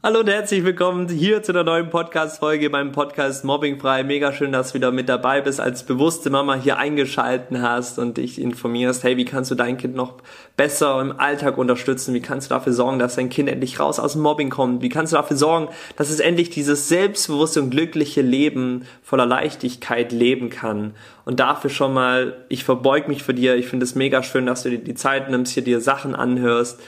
Hallo 0.00 0.20
und 0.20 0.28
herzlich 0.28 0.62
willkommen 0.62 1.08
hier 1.08 1.42
zu 1.42 1.50
einer 1.50 1.64
neuen 1.64 1.90
Podcast-Folge 1.90 2.70
beim 2.70 2.92
Podcast 2.92 3.44
Mobbingfrei. 3.44 4.04
Mega 4.04 4.32
schön, 4.32 4.52
dass 4.52 4.68
du 4.68 4.74
wieder 4.74 4.92
mit 4.92 5.08
dabei 5.08 5.40
bist, 5.40 5.60
als 5.60 5.82
bewusste 5.82 6.30
Mama 6.30 6.54
hier 6.54 6.78
eingeschalten 6.78 7.62
hast 7.62 7.98
und 7.98 8.16
dich 8.16 8.40
informierst, 8.40 9.02
hey, 9.02 9.16
wie 9.16 9.24
kannst 9.24 9.50
du 9.50 9.56
dein 9.56 9.76
Kind 9.76 9.96
noch 9.96 10.18
besser 10.56 11.00
im 11.00 11.18
Alltag 11.18 11.58
unterstützen? 11.58 12.14
Wie 12.14 12.20
kannst 12.20 12.48
du 12.48 12.54
dafür 12.54 12.72
sorgen, 12.74 13.00
dass 13.00 13.16
dein 13.16 13.28
Kind 13.28 13.48
endlich 13.48 13.80
raus 13.80 13.98
aus 13.98 14.12
dem 14.12 14.22
Mobbing 14.22 14.50
kommt? 14.50 14.82
Wie 14.82 14.88
kannst 14.88 15.12
du 15.12 15.16
dafür 15.16 15.36
sorgen, 15.36 15.66
dass 15.96 16.10
es 16.10 16.20
endlich 16.20 16.50
dieses 16.50 16.88
selbstbewusste 16.88 17.60
und 17.60 17.70
glückliche 17.70 18.22
Leben 18.22 18.84
voller 19.02 19.26
Leichtigkeit 19.26 20.12
leben 20.12 20.48
kann? 20.48 20.94
Und 21.24 21.40
dafür 21.40 21.70
schon 21.70 21.92
mal, 21.92 22.44
ich 22.48 22.62
verbeug 22.62 23.08
mich 23.08 23.24
für 23.24 23.34
dir. 23.34 23.56
Ich 23.56 23.66
finde 23.66 23.82
es 23.82 23.96
mega 23.96 24.22
schön, 24.22 24.46
dass 24.46 24.62
du 24.62 24.70
dir 24.70 24.78
die 24.78 24.94
Zeit 24.94 25.28
nimmst, 25.28 25.54
hier 25.54 25.64
dir 25.64 25.80
Sachen 25.80 26.14
anhörst 26.14 26.80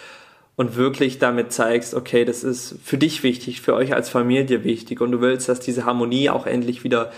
und 0.61 0.77
wirklich 0.77 1.19
damit 1.19 1.55
zeigst, 1.55 1.95
okay, 1.95 2.27
das 2.27 2.45
ist 2.45 2.75
für 2.85 2.99
dich 2.99 3.23
wichtig, 3.23 3.63
für 3.63 3.73
euch 3.73 3.95
als 3.95 4.11
Familie 4.11 4.63
wichtig 4.63 5.01
und 5.01 5.11
du 5.11 5.23
willst, 5.23 5.49
dass 5.49 5.59
diese 5.59 5.87
Harmonie 5.87 6.29
auch 6.29 6.45
endlich 6.45 6.85
wieder 6.85 7.13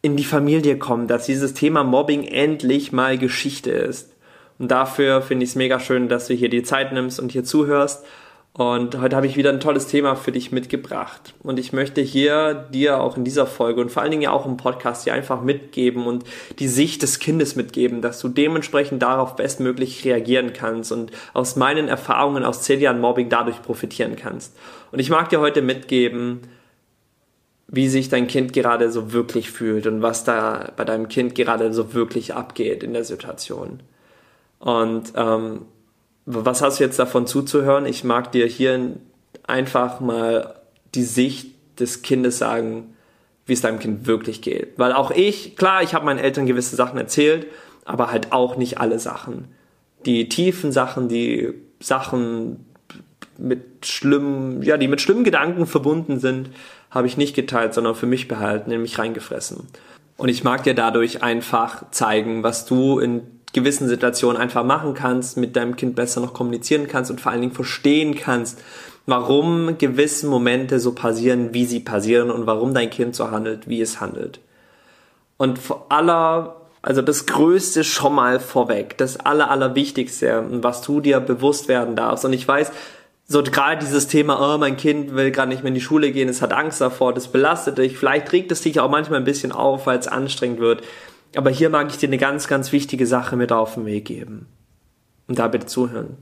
in 0.00 0.16
die 0.16 0.24
Familie 0.24 0.78
kommt, 0.78 1.10
dass 1.10 1.26
dieses 1.26 1.52
Thema 1.52 1.84
Mobbing 1.84 2.24
endlich 2.24 2.92
mal 2.92 3.18
Geschichte 3.18 3.70
ist. 3.70 4.14
Und 4.58 4.70
dafür 4.70 5.20
finde 5.20 5.44
ich 5.44 5.50
es 5.50 5.56
mega 5.56 5.78
schön, 5.78 6.08
dass 6.08 6.28
du 6.28 6.32
hier 6.32 6.48
die 6.48 6.62
Zeit 6.62 6.94
nimmst 6.94 7.20
und 7.20 7.32
hier 7.32 7.44
zuhörst 7.44 8.02
und 8.56 8.98
heute 8.98 9.14
habe 9.14 9.26
ich 9.26 9.36
wieder 9.36 9.50
ein 9.50 9.60
tolles 9.60 9.86
Thema 9.86 10.16
für 10.16 10.32
dich 10.32 10.50
mitgebracht. 10.50 11.34
Und 11.42 11.58
ich 11.58 11.74
möchte 11.74 12.00
hier 12.00 12.54
dir 12.72 13.02
auch 13.02 13.18
in 13.18 13.24
dieser 13.24 13.46
Folge 13.46 13.82
und 13.82 13.90
vor 13.90 14.00
allen 14.00 14.12
Dingen 14.12 14.22
ja 14.22 14.30
auch 14.30 14.46
im 14.46 14.56
Podcast 14.56 15.04
hier 15.04 15.12
einfach 15.12 15.42
mitgeben 15.42 16.06
und 16.06 16.24
die 16.58 16.68
Sicht 16.68 17.02
des 17.02 17.18
Kindes 17.18 17.54
mitgeben, 17.54 18.00
dass 18.00 18.18
du 18.18 18.28
dementsprechend 18.28 19.02
darauf 19.02 19.36
bestmöglich 19.36 20.06
reagieren 20.06 20.54
kannst 20.54 20.90
und 20.90 21.12
aus 21.34 21.56
meinen 21.56 21.88
Erfahrungen 21.88 22.44
aus 22.44 22.62
zehn 22.62 22.80
Jahren 22.80 22.98
Mobbing 22.98 23.28
dadurch 23.28 23.60
profitieren 23.60 24.16
kannst. 24.16 24.56
Und 24.90 25.00
ich 25.00 25.10
mag 25.10 25.28
dir 25.28 25.40
heute 25.40 25.60
mitgeben, 25.60 26.40
wie 27.68 27.88
sich 27.88 28.08
dein 28.08 28.26
Kind 28.26 28.54
gerade 28.54 28.90
so 28.90 29.12
wirklich 29.12 29.50
fühlt 29.50 29.86
und 29.86 30.00
was 30.00 30.24
da 30.24 30.72
bei 30.78 30.86
deinem 30.86 31.08
Kind 31.08 31.34
gerade 31.34 31.74
so 31.74 31.92
wirklich 31.92 32.32
abgeht 32.32 32.82
in 32.82 32.94
der 32.94 33.04
Situation. 33.04 33.80
Und 34.60 35.12
ähm, 35.14 35.66
was 36.26 36.60
hast 36.60 36.80
du 36.80 36.84
jetzt 36.84 36.98
davon 36.98 37.26
zuzuhören? 37.26 37.86
Ich 37.86 38.04
mag 38.04 38.32
dir 38.32 38.46
hier 38.46 38.96
einfach 39.46 40.00
mal 40.00 40.56
die 40.94 41.04
Sicht 41.04 41.54
des 41.78 42.02
Kindes 42.02 42.38
sagen, 42.38 42.94
wie 43.46 43.52
es 43.52 43.60
deinem 43.60 43.78
Kind 43.78 44.06
wirklich 44.06 44.42
geht. 44.42 44.76
Weil 44.76 44.92
auch 44.92 45.12
ich, 45.12 45.56
klar, 45.56 45.82
ich 45.82 45.94
habe 45.94 46.04
meinen 46.04 46.18
Eltern 46.18 46.46
gewisse 46.46 46.74
Sachen 46.74 46.98
erzählt, 46.98 47.46
aber 47.84 48.10
halt 48.10 48.32
auch 48.32 48.56
nicht 48.56 48.78
alle 48.78 48.98
Sachen. 48.98 49.46
Die 50.04 50.28
tiefen 50.28 50.72
Sachen, 50.72 51.08
die 51.08 51.54
Sachen 51.78 52.66
mit 53.38 53.86
schlimmen, 53.86 54.62
ja, 54.62 54.76
die 54.76 54.88
mit 54.88 55.00
schlimmen 55.00 55.22
Gedanken 55.22 55.66
verbunden 55.66 56.18
sind, 56.18 56.50
habe 56.90 57.06
ich 57.06 57.16
nicht 57.16 57.36
geteilt, 57.36 57.74
sondern 57.74 57.94
für 57.94 58.06
mich 58.06 58.26
behalten, 58.26 58.70
nämlich 58.70 58.98
reingefressen. 58.98 59.68
Und 60.16 60.28
ich 60.28 60.42
mag 60.42 60.64
dir 60.64 60.74
dadurch 60.74 61.22
einfach 61.22 61.90
zeigen, 61.90 62.42
was 62.42 62.64
du 62.64 62.98
in 62.98 63.22
gewissen 63.52 63.88
Situationen 63.88 64.40
einfach 64.40 64.64
machen 64.64 64.94
kannst, 64.94 65.36
mit 65.36 65.56
deinem 65.56 65.76
Kind 65.76 65.96
besser 65.96 66.20
noch 66.20 66.34
kommunizieren 66.34 66.88
kannst 66.88 67.10
und 67.10 67.20
vor 67.20 67.32
allen 67.32 67.40
Dingen 67.40 67.54
verstehen 67.54 68.14
kannst, 68.14 68.60
warum 69.06 69.78
gewisse 69.78 70.26
Momente 70.26 70.80
so 70.80 70.92
passieren, 70.92 71.54
wie 71.54 71.64
sie 71.64 71.80
passieren 71.80 72.30
und 72.30 72.46
warum 72.46 72.74
dein 72.74 72.90
Kind 72.90 73.14
so 73.14 73.30
handelt, 73.30 73.68
wie 73.68 73.80
es 73.80 74.00
handelt. 74.00 74.40
Und 75.36 75.58
vor 75.58 75.86
aller, 75.88 76.56
also 76.82 77.02
das 77.02 77.26
Größte 77.26 77.84
schon 77.84 78.14
mal 78.14 78.40
vorweg, 78.40 78.98
das 78.98 79.18
aller, 79.18 79.50
allerwichtigste, 79.50 80.44
was 80.62 80.82
du 80.82 81.00
dir 81.00 81.20
bewusst 81.20 81.68
werden 81.68 81.94
darfst. 81.94 82.24
Und 82.24 82.32
ich 82.32 82.46
weiß, 82.46 82.72
so 83.28 83.42
gerade 83.42 83.84
dieses 83.84 84.06
Thema, 84.06 84.54
oh, 84.54 84.58
mein 84.58 84.76
Kind 84.76 85.14
will 85.14 85.30
gerade 85.30 85.48
nicht 85.48 85.62
mehr 85.62 85.68
in 85.68 85.74
die 85.74 85.80
Schule 85.80 86.12
gehen, 86.12 86.28
es 86.28 86.42
hat 86.42 86.52
Angst 86.52 86.80
davor, 86.80 87.12
das 87.12 87.28
belastet 87.28 87.78
dich, 87.78 87.98
vielleicht 87.98 88.32
regt 88.32 88.52
es 88.52 88.60
dich 88.60 88.78
auch 88.78 88.90
manchmal 88.90 89.18
ein 89.18 89.24
bisschen 89.24 89.50
auf, 89.50 89.86
weil 89.86 89.98
es 89.98 90.06
anstrengend 90.06 90.60
wird. 90.60 90.82
Aber 91.36 91.50
hier 91.50 91.70
mag 91.70 91.90
ich 91.90 91.98
dir 91.98 92.08
eine 92.08 92.18
ganz, 92.18 92.48
ganz 92.48 92.72
wichtige 92.72 93.06
Sache 93.06 93.36
mit 93.36 93.52
auf 93.52 93.74
den 93.74 93.84
Weg 93.86 94.06
geben. 94.06 94.46
Und 95.26 95.38
da 95.38 95.48
bitte 95.48 95.66
zuhören. 95.66 96.16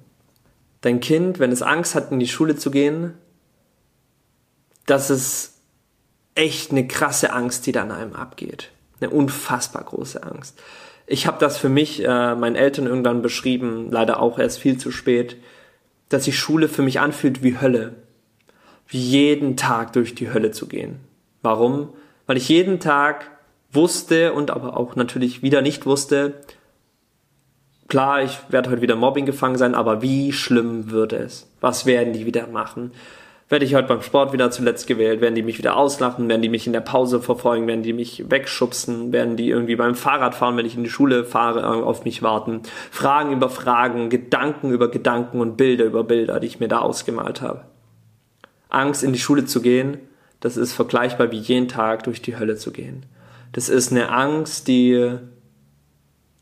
Dein 0.81 1.01
Kind, 1.01 1.39
wenn 1.39 1.53
es 1.53 1.63
Angst 1.63 1.95
hat, 1.95 2.11
in 2.11 2.19
die 2.19 2.29
Schule 2.29 2.57
zu 2.57 2.71
gehen, 2.71 3.15
das 4.87 5.11
ist 5.11 5.61
echt 6.35 6.73
eine 6.73 6.87
krasse 6.87 7.33
Angst, 7.33 7.67
die 7.67 7.73
da 7.73 7.83
an 7.83 7.93
einem 7.93 8.15
abgeht. 8.15 8.71
Eine 9.01 9.11
unfassbar 9.11 9.85
große 9.85 10.23
Angst. 10.23 10.61
Ich 11.07 11.27
habe 11.27 11.39
das 11.39 11.59
für 11.59 11.69
mich 11.69 12.03
äh, 12.03 12.35
meinen 12.35 12.57
Eltern 12.57 12.87
irgendwann 12.87 13.23
beschrieben, 13.23 13.91
leider 13.91 14.21
auch 14.21 14.39
erst 14.39 14.59
viel 14.59 14.79
zu 14.79 14.91
spät, 14.91 15.37
dass 16.09 16.25
sich 16.25 16.39
Schule 16.39 16.69
für 16.69 16.83
mich 16.83 17.01
anfühlt 17.01 17.43
wie 17.43 17.61
Hölle. 17.61 17.95
Wie 18.89 19.01
jeden 19.01 19.57
Tag 19.57 19.93
durch 19.93 20.15
die 20.15 20.33
Hölle 20.33 20.51
zu 20.51 20.67
gehen. 20.67 21.01
Warum? 21.41 21.91
Weil 22.27 22.37
ich 22.37 22.49
jeden 22.49 22.81
Tag 22.81 23.31
wusste 23.75 24.33
und 24.33 24.51
aber 24.51 24.77
auch 24.77 24.97
natürlich 24.97 25.43
wieder 25.43 25.63
nicht 25.63 25.87
wusste, 25.87 26.35
klar, 27.89 28.23
ich 28.23 28.39
werde 28.49 28.71
heute 28.71 28.83
wieder 28.83 28.97
Mobbing 28.97 29.27
gefangen 29.27 29.57
sein, 29.57 29.75
aber 29.75 30.03
wie 30.03 30.33
schlimm 30.33 30.91
wird 30.91 31.13
es? 31.13 31.51
Was 31.61 31.87
werden 31.87 32.13
die 32.13 32.27
wieder 32.27 32.47
machen? 32.47 32.93
Werde 33.51 33.67
ich 33.67 33.75
heute 33.75 33.89
beim 33.89 34.01
Sport 34.01 34.33
wieder 34.33 34.51
zuletzt 34.51 34.87
gewählt? 34.87 35.21
Werden 35.21 35.35
die 35.35 35.43
mich 35.43 35.59
wieder 35.59 35.77
auslachen? 35.77 36.29
Werden 36.29 36.41
die 36.41 36.49
mich 36.49 36.67
in 36.67 36.73
der 36.73 36.81
Pause 36.81 37.21
verfolgen? 37.21 37.67
Werden 37.67 37.83
die 37.83 37.93
mich 37.93 38.25
wegschubsen? 38.31 39.13
Werden 39.13 39.37
die 39.37 39.51
irgendwie 39.51 39.77
beim 39.77 39.95
Fahrradfahren, 39.95 40.57
wenn 40.57 40.65
ich 40.65 40.77
in 40.77 40.83
die 40.83 40.91
Schule 40.91 41.25
fahre, 41.25 41.85
auf 41.85 42.05
mich 42.05 42.23
warten? 42.23 42.63
Fragen 42.91 43.33
über 43.33 43.51
Fragen, 43.51 44.09
Gedanken 44.09 44.73
über 44.73 44.91
Gedanken 44.91 45.41
und 45.41 45.57
Bilder 45.57 45.85
über 45.85 46.05
Bilder, 46.05 46.41
die 46.41 46.47
ich 46.47 46.59
mir 46.59 46.69
da 46.69 46.79
ausgemalt 46.79 47.43
habe. 47.43 47.65
Angst 48.71 49.05
in 49.05 49.13
die 49.13 49.19
Schule 49.19 49.45
zu 49.45 49.61
gehen, 49.61 49.99
das 50.41 50.57
ist 50.57 50.73
vergleichbar 50.73 51.31
wie 51.31 51.39
jeden 51.39 51.69
Tag 51.69 52.05
durch 52.05 52.23
die 52.23 52.39
Hölle 52.39 52.57
zu 52.57 52.73
gehen. 52.73 53.07
Das 53.55 53.69
ist 53.69 53.93
eine 53.93 54.11
Angst, 54.11 54.67
die, 54.67 55.17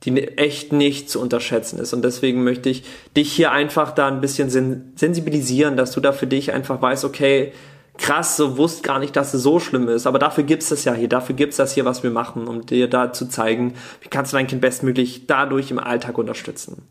die 0.03 0.29
echt 0.39 0.73
nicht 0.73 1.11
zu 1.11 1.21
unterschätzen 1.21 1.79
ist. 1.79 1.93
Und 1.93 2.03
deswegen 2.03 2.43
möchte 2.43 2.71
ich 2.71 2.85
dich 3.15 3.31
hier 3.31 3.53
einfach 3.53 3.93
da 3.93 4.09
ein 4.09 4.23
bisschen 4.23 4.49
sensibilisieren, 4.97 5.77
dass 5.77 5.93
du 5.93 6.01
da 6.01 6.13
für 6.13 6.27
dich 6.27 6.53
einfach 6.53 6.81
weißt, 6.81 7.05
okay, 7.05 7.53
krass, 7.99 8.39
so 8.39 8.57
wusst 8.57 8.83
gar 8.83 8.99
nicht, 8.99 9.15
dass 9.15 9.35
es 9.35 9.43
so 9.43 9.61
schlimm 9.61 9.89
ist. 9.89 10.07
Aber 10.07 10.19
dafür 10.19 10.45
gibt's 10.45 10.71
das 10.71 10.85
ja 10.85 10.95
hier, 10.95 11.09
dafür 11.09 11.37
gibt's 11.37 11.59
das 11.59 11.75
hier, 11.75 11.85
was 11.85 12.03
wir 12.03 12.11
machen, 12.11 12.49
um 12.49 12.65
dir 12.65 12.89
da 12.89 13.13
zu 13.13 13.29
zeigen, 13.29 13.75
wie 14.01 14.09
kannst 14.09 14.33
du 14.33 14.39
dein 14.39 14.47
Kind 14.47 14.63
bestmöglich 14.63 15.27
dadurch 15.27 15.71
im 15.71 15.79
Alltag 15.79 16.17
unterstützen. 16.17 16.89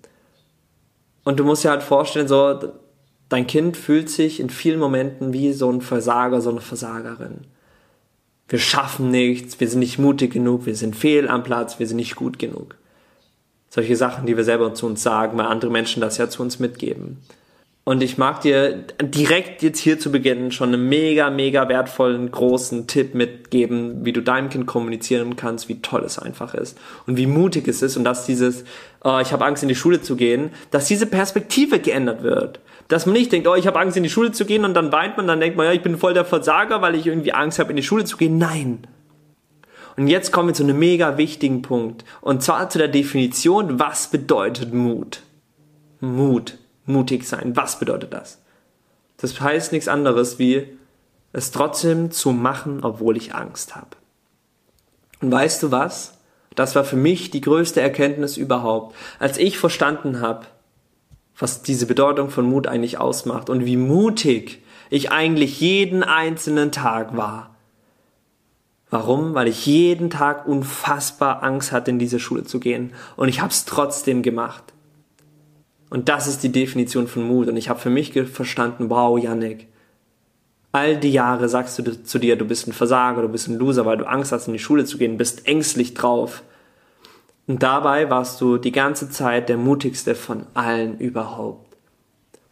Und 1.23 1.39
du 1.39 1.43
musst 1.43 1.63
dir 1.63 1.71
halt 1.71 1.81
vorstellen, 1.81 2.27
so, 2.27 2.59
dein 3.27 3.47
Kind 3.47 3.75
fühlt 3.75 4.11
sich 4.11 4.39
in 4.39 4.51
vielen 4.51 4.79
Momenten 4.79 5.33
wie 5.33 5.51
so 5.51 5.71
ein 5.71 5.81
Versager, 5.81 6.41
so 6.41 6.51
eine 6.51 6.61
Versagerin 6.61 7.47
wir 8.51 8.59
schaffen 8.59 9.11
nichts, 9.11 9.61
wir 9.61 9.69
sind 9.69 9.79
nicht 9.79 9.97
mutig 9.97 10.33
genug, 10.33 10.65
wir 10.65 10.75
sind 10.75 10.95
fehl 10.95 11.29
am 11.29 11.43
Platz, 11.43 11.79
wir 11.79 11.87
sind 11.87 11.95
nicht 11.95 12.17
gut 12.17 12.37
genug. 12.37 12.75
Solche 13.69 13.95
Sachen, 13.95 14.25
die 14.25 14.35
wir 14.35 14.43
selber 14.43 14.73
zu 14.73 14.85
uns 14.85 15.01
sagen, 15.01 15.37
weil 15.37 15.45
andere 15.45 15.71
Menschen 15.71 16.01
das 16.01 16.17
ja 16.17 16.29
zu 16.29 16.41
uns 16.41 16.59
mitgeben. 16.59 17.19
Und 17.85 18.03
ich 18.03 18.17
mag 18.17 18.41
dir 18.41 18.83
direkt 19.01 19.63
jetzt 19.63 19.79
hier 19.79 19.97
zu 19.97 20.11
Beginn 20.11 20.51
schon 20.51 20.73
einen 20.73 20.89
mega, 20.89 21.29
mega 21.29 21.69
wertvollen, 21.69 22.29
großen 22.29 22.87
Tipp 22.87 23.15
mitgeben, 23.15 24.03
wie 24.03 24.11
du 24.11 24.21
deinem 24.21 24.49
Kind 24.49 24.67
kommunizieren 24.67 25.37
kannst, 25.37 25.69
wie 25.69 25.81
toll 25.81 26.03
es 26.03 26.19
einfach 26.19 26.53
ist 26.53 26.77
und 27.07 27.15
wie 27.15 27.27
mutig 27.27 27.69
es 27.69 27.81
ist 27.81 27.95
und 27.95 28.03
dass 28.03 28.25
dieses, 28.25 28.65
oh, 29.03 29.19
ich 29.21 29.31
habe 29.31 29.45
Angst 29.45 29.63
in 29.63 29.69
die 29.69 29.75
Schule 29.75 30.01
zu 30.01 30.17
gehen, 30.17 30.51
dass 30.71 30.87
diese 30.89 31.05
Perspektive 31.05 31.79
geändert 31.79 32.21
wird. 32.21 32.59
Dass 32.91 33.05
man 33.05 33.13
nicht 33.13 33.31
denkt, 33.31 33.47
oh, 33.47 33.55
ich 33.55 33.67
habe 33.67 33.79
Angst 33.79 33.95
in 33.95 34.03
die 34.03 34.09
Schule 34.09 34.33
zu 34.33 34.43
gehen 34.43 34.65
und 34.65 34.73
dann 34.73 34.91
weint 34.91 35.15
man, 35.15 35.25
dann 35.25 35.39
denkt 35.39 35.55
man, 35.55 35.65
ja, 35.65 35.71
ich 35.71 35.81
bin 35.81 35.97
voll 35.97 36.13
der 36.13 36.25
Versager, 36.25 36.81
weil 36.81 36.93
ich 36.95 37.07
irgendwie 37.07 37.31
Angst 37.31 37.57
habe, 37.57 37.69
in 37.69 37.77
die 37.77 37.83
Schule 37.83 38.03
zu 38.03 38.17
gehen. 38.17 38.37
Nein. 38.37 38.85
Und 39.95 40.09
jetzt 40.09 40.33
kommen 40.33 40.49
wir 40.49 40.53
zu 40.53 40.63
einem 40.63 40.77
mega 40.77 41.17
wichtigen 41.17 41.61
Punkt. 41.61 42.03
Und 42.19 42.43
zwar 42.43 42.69
zu 42.69 42.79
der 42.79 42.89
Definition, 42.89 43.79
was 43.79 44.07
bedeutet 44.07 44.73
Mut? 44.73 45.21
Mut, 46.01 46.57
mutig 46.85 47.25
sein. 47.25 47.55
Was 47.55 47.79
bedeutet 47.79 48.11
das? 48.11 48.41
Das 49.15 49.39
heißt 49.39 49.71
nichts 49.71 49.87
anderes 49.87 50.37
wie 50.37 50.77
es 51.31 51.51
trotzdem 51.51 52.11
zu 52.11 52.33
machen, 52.33 52.83
obwohl 52.83 53.15
ich 53.15 53.33
Angst 53.33 53.73
habe. 53.73 53.95
Und 55.21 55.31
weißt 55.31 55.63
du 55.63 55.71
was? 55.71 56.17
Das 56.55 56.75
war 56.75 56.83
für 56.83 56.97
mich 56.97 57.31
die 57.31 57.39
größte 57.39 57.79
Erkenntnis 57.79 58.35
überhaupt. 58.35 58.97
Als 59.17 59.37
ich 59.37 59.57
verstanden 59.57 60.19
habe, 60.19 60.47
was 61.37 61.61
diese 61.63 61.85
Bedeutung 61.85 62.29
von 62.29 62.45
Mut 62.45 62.67
eigentlich 62.67 62.99
ausmacht 62.99 63.49
und 63.49 63.65
wie 63.65 63.77
mutig 63.77 64.61
ich 64.89 65.11
eigentlich 65.11 65.59
jeden 65.59 66.03
einzelnen 66.03 66.71
Tag 66.71 67.15
war. 67.15 67.55
Warum? 68.89 69.33
Weil 69.33 69.47
ich 69.47 69.65
jeden 69.65 70.09
Tag 70.09 70.45
unfassbar 70.45 71.43
Angst 71.43 71.71
hatte, 71.71 71.91
in 71.91 71.97
diese 71.97 72.19
Schule 72.19 72.43
zu 72.43 72.59
gehen. 72.59 72.91
Und 73.15 73.29
ich 73.29 73.39
habe 73.39 73.51
es 73.51 73.63
trotzdem 73.63 74.21
gemacht. 74.21 74.65
Und 75.89 76.09
das 76.09 76.27
ist 76.27 76.43
die 76.43 76.51
Definition 76.51 77.07
von 77.07 77.23
Mut. 77.23 77.47
Und 77.47 77.55
ich 77.55 77.69
habe 77.69 77.79
für 77.79 77.89
mich 77.89 78.11
verstanden, 78.11 78.89
wow, 78.89 79.17
Yannick, 79.17 79.67
all 80.73 80.97
die 80.97 81.11
Jahre 81.11 81.47
sagst 81.47 81.79
du 81.79 82.03
zu 82.03 82.19
dir, 82.19 82.35
du 82.35 82.45
bist 82.45 82.67
ein 82.67 82.73
Versager, 82.73 83.21
du 83.21 83.29
bist 83.29 83.47
ein 83.47 83.57
Loser, 83.57 83.85
weil 83.85 83.97
du 83.97 84.07
Angst 84.07 84.33
hast, 84.33 84.47
in 84.47 84.53
die 84.53 84.59
Schule 84.59 84.83
zu 84.83 84.97
gehen, 84.97 85.17
bist 85.17 85.47
ängstlich 85.47 85.93
drauf. 85.93 86.43
Und 87.47 87.63
dabei 87.63 88.09
warst 88.09 88.39
du 88.39 88.57
die 88.57 88.71
ganze 88.71 89.09
Zeit 89.09 89.49
der 89.49 89.57
mutigste 89.57 90.15
von 90.15 90.45
allen 90.53 90.97
überhaupt. 90.99 91.75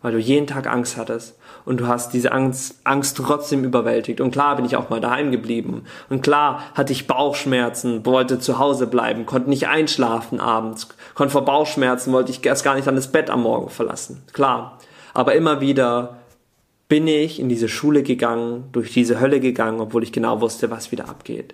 weil 0.02 0.14
du 0.14 0.18
jeden 0.18 0.48
Tag 0.48 0.68
Angst 0.68 0.98
hattest 0.98 1.38
und 1.66 1.82
du 1.82 1.88
hast 1.88 2.14
diese 2.14 2.32
Angst, 2.32 2.80
Angst 2.86 3.18
trotzdem 3.18 3.64
überwältigt. 3.64 4.22
Und 4.22 4.32
klar 4.32 4.56
bin 4.56 4.66
ich 4.66 4.78
auch 4.78 4.90
mal 4.90 5.02
daheim 5.02 5.32
geblieben. 5.32 5.84
Und 6.10 6.24
klar 6.24 6.64
hatte 6.74 6.94
ich 6.94 7.08
Bauchschmerzen, 7.08 8.06
wollte 8.06 8.40
zu 8.40 8.60
Hause 8.60 8.88
bleiben, 8.88 9.26
konnte 9.26 9.50
nicht 9.50 9.68
einschlafen 9.68 10.40
abends, 10.40 10.88
konnte 11.16 11.34
vor 11.34 11.44
Bauchschmerzen, 11.44 12.14
wollte 12.14 12.32
ich 12.32 12.46
erst 12.46 12.64
gar 12.64 12.76
nicht 12.76 12.88
an 12.88 12.96
das 12.96 13.12
Bett 13.12 13.30
am 13.30 13.44
Morgen 13.44 13.70
verlassen. 13.70 14.24
Klar. 14.32 14.80
Aber 15.14 15.36
immer 15.36 15.60
wieder 15.60 16.18
bin 16.88 17.08
ich 17.08 17.40
in 17.40 17.50
diese 17.50 17.68
Schule 17.68 18.04
gegangen, 18.04 18.70
durch 18.72 18.94
diese 18.94 19.20
Hölle 19.20 19.40
gegangen, 19.40 19.82
obwohl 19.82 20.04
ich 20.04 20.12
genau 20.12 20.40
wusste, 20.40 20.72
was 20.72 20.92
wieder 20.92 21.10
abgeht. 21.10 21.54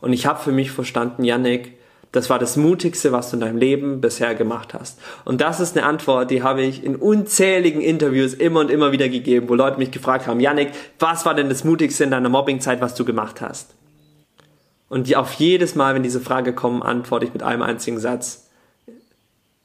Und 0.00 0.12
ich 0.12 0.26
habe 0.26 0.40
für 0.40 0.52
mich 0.52 0.70
verstanden, 0.70 1.24
Yannick, 1.24 1.77
das 2.12 2.30
war 2.30 2.38
das 2.38 2.56
Mutigste, 2.56 3.12
was 3.12 3.30
du 3.30 3.36
in 3.36 3.40
deinem 3.40 3.58
Leben 3.58 4.00
bisher 4.00 4.34
gemacht 4.34 4.72
hast. 4.72 4.98
Und 5.24 5.40
das 5.40 5.60
ist 5.60 5.76
eine 5.76 5.86
Antwort, 5.86 6.30
die 6.30 6.42
habe 6.42 6.62
ich 6.62 6.82
in 6.82 6.96
unzähligen 6.96 7.80
Interviews 7.80 8.32
immer 8.32 8.60
und 8.60 8.70
immer 8.70 8.92
wieder 8.92 9.08
gegeben, 9.08 9.48
wo 9.48 9.54
Leute 9.54 9.78
mich 9.78 9.90
gefragt 9.90 10.26
haben, 10.26 10.40
Yannick, 10.40 10.70
was 10.98 11.26
war 11.26 11.34
denn 11.34 11.48
das 11.48 11.64
Mutigste 11.64 12.04
in 12.04 12.10
deiner 12.10 12.30
Mobbingzeit, 12.30 12.80
was 12.80 12.94
du 12.94 13.04
gemacht 13.04 13.40
hast? 13.40 13.74
Und 14.88 15.14
auf 15.16 15.34
jedes 15.34 15.74
Mal, 15.74 15.94
wenn 15.94 16.02
diese 16.02 16.20
Frage 16.20 16.54
kommt, 16.54 16.82
antworte 16.82 17.26
ich 17.26 17.34
mit 17.34 17.42
einem 17.42 17.62
einzigen 17.62 18.00
Satz. 18.00 18.48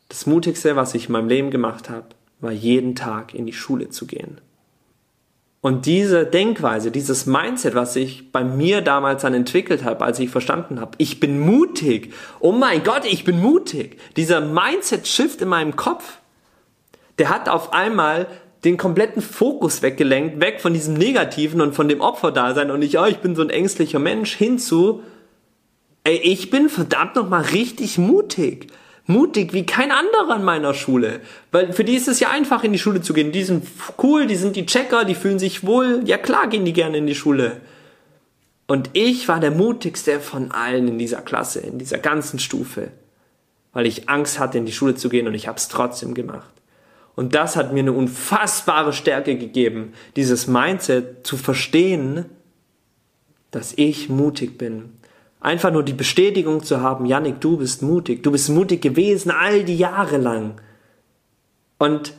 Das 0.09 0.25
Mutigste, 0.25 0.75
was 0.75 0.93
ich 0.95 1.07
in 1.07 1.13
meinem 1.13 1.29
Leben 1.29 1.49
gemacht 1.49 1.89
habe, 1.89 2.07
war 2.41 2.51
jeden 2.51 2.95
Tag 2.95 3.33
in 3.33 3.45
die 3.45 3.53
Schule 3.53 3.89
zu 3.89 4.05
gehen. 4.05 4.41
Und 5.63 5.85
diese 5.85 6.25
Denkweise, 6.25 6.91
dieses 6.91 7.25
Mindset, 7.25 7.73
was 7.73 7.95
ich 7.95 8.33
bei 8.33 8.43
mir 8.43 8.81
damals 8.81 9.21
dann 9.21 9.33
entwickelt 9.33 9.85
habe, 9.85 10.03
als 10.03 10.19
ich 10.19 10.29
verstanden 10.29 10.81
habe, 10.81 10.91
ich 10.97 11.21
bin 11.21 11.39
mutig. 11.39 12.13
Oh 12.41 12.51
mein 12.51 12.83
Gott, 12.83 13.05
ich 13.05 13.23
bin 13.23 13.39
mutig. 13.39 13.97
Dieser 14.17 14.41
Mindset-Shift 14.41 15.41
in 15.41 15.47
meinem 15.47 15.77
Kopf, 15.77 16.17
der 17.17 17.29
hat 17.29 17.47
auf 17.47 17.71
einmal 17.71 18.27
den 18.65 18.75
kompletten 18.75 19.21
Fokus 19.21 19.81
weggelenkt, 19.81 20.41
weg 20.41 20.59
von 20.59 20.73
diesem 20.73 20.95
Negativen 20.95 21.61
und 21.61 21.73
von 21.73 21.87
dem 21.87 22.01
Opferdasein 22.01 22.69
und 22.69 22.81
ich, 22.81 22.99
oh, 22.99 23.05
ich 23.05 23.19
bin 23.19 23.33
so 23.33 23.41
ein 23.41 23.49
ängstlicher 23.49 23.99
Mensch, 23.99 24.35
hinzu, 24.35 25.01
ey, 26.03 26.17
ich 26.17 26.49
bin 26.49 26.67
verdammt 26.67 27.15
nochmal 27.15 27.43
richtig 27.43 27.97
mutig 27.97 28.67
mutig 29.05 29.53
wie 29.53 29.65
kein 29.65 29.91
anderer 29.91 30.37
in 30.37 30.43
meiner 30.43 30.73
Schule. 30.73 31.19
Weil 31.51 31.73
für 31.73 31.83
die 31.83 31.95
ist 31.95 32.07
es 32.07 32.19
ja 32.19 32.29
einfach, 32.29 32.63
in 32.63 32.71
die 32.71 32.79
Schule 32.79 33.01
zu 33.01 33.13
gehen. 33.13 33.31
Die 33.31 33.43
sind 33.43 33.67
cool, 34.01 34.27
die 34.27 34.35
sind 34.35 34.55
die 34.55 34.65
Checker, 34.65 35.05
die 35.05 35.15
fühlen 35.15 35.39
sich 35.39 35.65
wohl. 35.65 36.01
Ja 36.05 36.17
klar 36.17 36.47
gehen 36.47 36.65
die 36.65 36.73
gerne 36.73 36.97
in 36.97 37.07
die 37.07 37.15
Schule. 37.15 37.61
Und 38.67 38.89
ich 38.93 39.27
war 39.27 39.39
der 39.39 39.51
mutigste 39.51 40.19
von 40.19 40.51
allen 40.51 40.87
in 40.87 40.97
dieser 40.97 41.21
Klasse, 41.21 41.59
in 41.59 41.79
dieser 41.79 41.97
ganzen 41.97 42.39
Stufe. 42.39 42.91
Weil 43.73 43.85
ich 43.85 44.07
Angst 44.07 44.39
hatte, 44.39 44.57
in 44.57 44.65
die 44.65 44.71
Schule 44.71 44.95
zu 44.95 45.09
gehen 45.09 45.27
und 45.27 45.33
ich 45.33 45.47
habe 45.47 45.57
es 45.57 45.67
trotzdem 45.67 46.13
gemacht. 46.13 46.49
Und 47.15 47.35
das 47.35 47.55
hat 47.55 47.73
mir 47.73 47.81
eine 47.81 47.93
unfassbare 47.93 48.93
Stärke 48.93 49.37
gegeben, 49.37 49.93
dieses 50.15 50.47
Mindset 50.47 51.27
zu 51.27 51.37
verstehen, 51.37 52.25
dass 53.51 53.73
ich 53.75 54.09
mutig 54.09 54.57
bin, 54.57 54.97
Einfach 55.43 55.71
nur 55.71 55.83
die 55.83 55.91
Bestätigung 55.91 56.63
zu 56.63 56.79
haben, 56.79 57.05
Yannick, 57.05 57.41
du 57.41 57.57
bist 57.57 57.81
mutig. 57.81 58.23
Du 58.23 58.31
bist 58.31 58.47
mutig 58.47 58.81
gewesen 58.81 59.29
all 59.29 59.65
die 59.65 59.75
Jahre 59.75 60.15
lang. 60.15 60.61
Und 61.77 62.13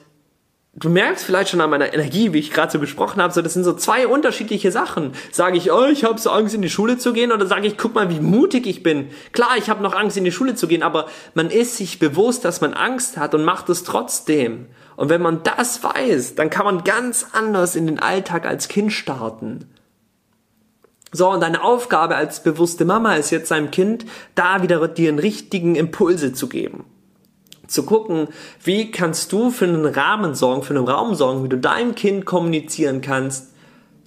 du 0.74 0.90
merkst 0.90 1.24
vielleicht 1.24 1.48
schon 1.48 1.62
an 1.62 1.70
meiner 1.70 1.94
Energie, 1.94 2.34
wie 2.34 2.38
ich 2.38 2.50
gerade 2.50 2.70
so 2.70 2.78
gesprochen 2.78 3.22
habe, 3.22 3.32
so 3.32 3.40
das 3.40 3.54
sind 3.54 3.64
so 3.64 3.72
zwei 3.72 4.06
unterschiedliche 4.06 4.70
Sachen. 4.70 5.12
Sage 5.32 5.56
ich, 5.56 5.72
oh, 5.72 5.86
ich 5.86 6.04
habe 6.04 6.20
so 6.20 6.28
Angst 6.28 6.54
in 6.54 6.60
die 6.60 6.68
Schule 6.68 6.98
zu 6.98 7.14
gehen 7.14 7.32
oder 7.32 7.46
sage 7.46 7.66
ich, 7.66 7.78
guck 7.78 7.94
mal, 7.94 8.10
wie 8.10 8.20
mutig 8.20 8.66
ich 8.66 8.82
bin. 8.82 9.08
Klar, 9.32 9.56
ich 9.56 9.70
habe 9.70 9.82
noch 9.82 9.94
Angst 9.94 10.18
in 10.18 10.24
die 10.24 10.32
Schule 10.32 10.54
zu 10.54 10.68
gehen, 10.68 10.82
aber 10.82 11.06
man 11.32 11.48
ist 11.48 11.78
sich 11.78 11.98
bewusst, 11.98 12.44
dass 12.44 12.60
man 12.60 12.74
Angst 12.74 13.16
hat 13.16 13.34
und 13.34 13.42
macht 13.42 13.70
es 13.70 13.84
trotzdem. 13.84 14.66
Und 14.96 15.08
wenn 15.08 15.22
man 15.22 15.42
das 15.44 15.82
weiß, 15.82 16.34
dann 16.34 16.50
kann 16.50 16.66
man 16.66 16.84
ganz 16.84 17.28
anders 17.32 17.74
in 17.74 17.86
den 17.86 18.00
Alltag 18.00 18.44
als 18.44 18.68
Kind 18.68 18.92
starten. 18.92 19.70
So, 21.16 21.30
und 21.30 21.40
deine 21.44 21.62
Aufgabe 21.62 22.16
als 22.16 22.42
bewusste 22.42 22.84
Mama 22.84 23.14
ist 23.14 23.30
jetzt 23.30 23.46
seinem 23.46 23.70
Kind, 23.70 24.04
da 24.34 24.64
wieder 24.64 24.88
dir 24.88 25.10
einen 25.10 25.20
richtigen 25.20 25.76
Impulse 25.76 26.32
zu 26.32 26.48
geben. 26.48 26.86
Zu 27.68 27.84
gucken, 27.84 28.26
wie 28.64 28.90
kannst 28.90 29.30
du 29.30 29.52
für 29.52 29.64
einen 29.64 29.86
Rahmen 29.86 30.34
sorgen, 30.34 30.64
für 30.64 30.74
einen 30.74 30.88
Raum 30.88 31.14
sorgen, 31.14 31.44
wie 31.44 31.48
du 31.48 31.56
deinem 31.56 31.94
Kind 31.94 32.26
kommunizieren 32.26 33.00
kannst, 33.00 33.52